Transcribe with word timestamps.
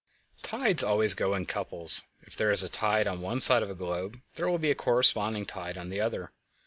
Tides 0.41 0.83
always 0.83 1.13
go 1.13 1.35
in 1.35 1.45
couples; 1.45 2.01
if 2.21 2.35
there 2.35 2.49
is 2.51 2.63
a 2.63 2.69
tide 2.69 3.05
on 3.05 3.21
one 3.21 3.39
side 3.39 3.61
of 3.61 3.69
a 3.69 3.75
globe 3.75 4.17
there 4.33 4.49
will 4.49 4.57
be 4.57 4.71
a 4.71 4.73
corresponding 4.73 5.45
tide 5.45 5.77
on 5.77 5.89
the 5.91 6.01
other 6.01 6.21
side. 6.33 6.33